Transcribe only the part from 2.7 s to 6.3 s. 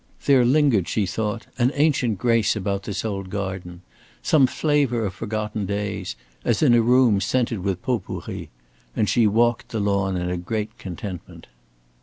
this old garden, some flavor of forgotten days,